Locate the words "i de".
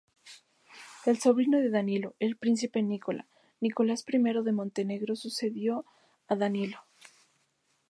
4.07-4.51